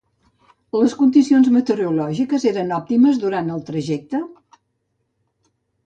Les 0.79 0.95
condicions 1.01 1.51
meteorològiques 1.59 2.49
eren 2.55 2.75
òptimes 2.81 3.23
durant 3.27 3.55
el 3.59 3.65
trajecte? 3.71 4.27